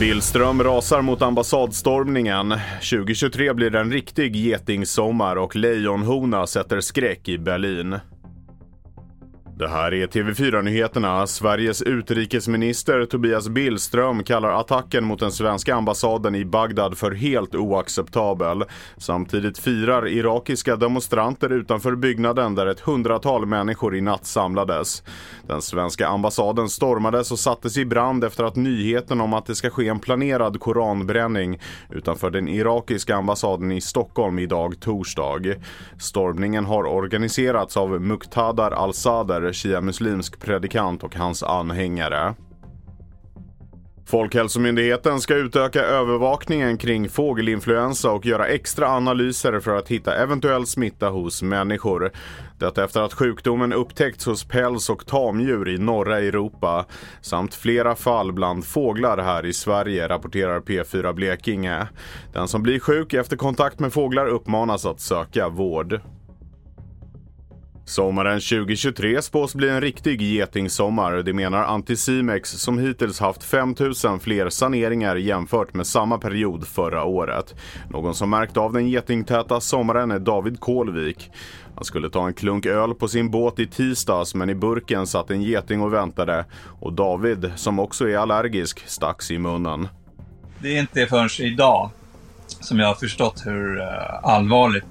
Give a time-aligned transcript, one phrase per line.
[0.00, 2.54] Billström rasar mot ambassadstormningen.
[2.90, 7.98] 2023 blir en riktig getingsommar och lejonhona sätter skräck i Berlin.
[9.58, 11.26] Det här är TV4-nyheterna.
[11.26, 18.64] Sveriges utrikesminister Tobias Billström kallar attacken mot den svenska ambassaden i Bagdad för helt oacceptabel.
[18.96, 25.02] Samtidigt firar irakiska demonstranter utanför byggnaden där ett hundratal människor i natt samlades.
[25.46, 29.70] Den svenska ambassaden stormades och sattes i brand efter att nyheten om att det ska
[29.70, 35.40] ske en planerad koranbränning utanför den irakiska ambassaden i Stockholm idag torsdag.
[35.98, 42.34] Stormningen har organiserats av Muqtadar al-Sadr shia-muslimsk predikant och hans anhängare.
[44.08, 51.08] Folkhälsomyndigheten ska utöka övervakningen kring fågelinfluensa och göra extra analyser för att hitta eventuell smitta
[51.08, 52.12] hos människor.
[52.58, 56.84] Detta efter att sjukdomen upptäckts hos päls och tamdjur i norra Europa
[57.20, 61.88] samt flera fall bland fåglar här i Sverige, rapporterar P4 Blekinge.
[62.32, 66.00] Den som blir sjuk efter kontakt med fåglar uppmanas att söka vård.
[67.88, 74.48] Sommaren 2023 spås bli en riktig getingsommar, det menar Anticimex som hittills haft 5000 fler
[74.48, 77.54] saneringar jämfört med samma period förra året.
[77.90, 81.30] Någon som märkt av den getingtäta sommaren är David Kålvik.
[81.74, 85.30] Han skulle ta en klunk öl på sin båt i tisdags men i burken satt
[85.30, 86.44] en geting och väntade
[86.80, 89.88] och David, som också är allergisk, stacks i munnen.
[90.58, 91.90] Det är inte förrän idag
[92.46, 93.86] som jag har förstått hur eh,
[94.22, 94.84] allvarligt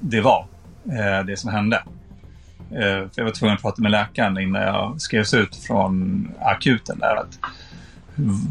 [0.00, 0.46] det var,
[0.84, 1.82] eh, det som hände.
[2.70, 6.98] Eh, för jag var tvungen att prata med läkaren innan jag skrevs ut från akuten.
[6.98, 7.38] Där, att,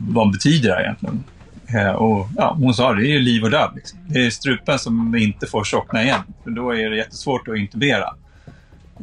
[0.10, 1.24] vad betyder det här egentligen?
[1.68, 3.72] Eh, och, ja, hon sa det är ju liv och död.
[3.76, 4.00] Liksom.
[4.08, 6.22] Det är strupen som inte får tjockna igen.
[6.44, 8.16] För då är det jättesvårt att intubera.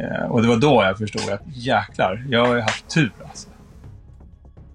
[0.00, 3.48] Eh, och det var då jag förstod att jäklar, jag har ju haft tur alltså.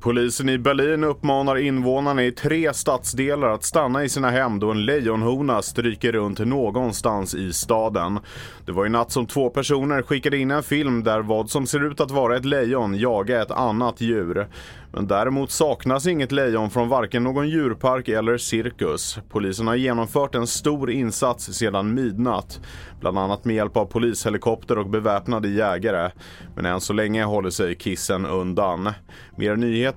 [0.08, 4.86] Polisen i Berlin uppmanar invånarna i tre stadsdelar att stanna i sina hem då en
[4.86, 8.19] lejonhona stryker runt någonstans i staden.
[8.66, 11.91] Det var i natt som två personer skickade in en film där vad som ser
[11.91, 14.47] ut att vara ett lejon jagar ett annat djur.
[14.91, 19.19] Men däremot saknas inget lejon från varken någon djurpark eller cirkus.
[19.29, 22.59] Polisen har genomfört en stor insats sedan midnatt.
[23.00, 26.12] Bland annat med hjälp av polishelikopter och beväpnade jägare.
[26.56, 28.90] Men än så länge håller sig kissen undan.
[29.35, 29.97] Mer nyheter